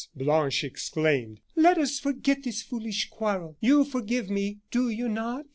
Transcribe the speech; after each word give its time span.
Blanche 0.15 0.63
exclaimed; 0.63 1.41
"let 1.55 1.77
us 1.77 1.99
forget 1.99 2.41
this 2.41 2.63
foolish 2.63 3.07
quarrel. 3.11 3.55
You 3.59 3.85
forgive 3.85 4.31
me, 4.31 4.57
do 4.71 4.89
you 4.89 5.07
not?" 5.07 5.45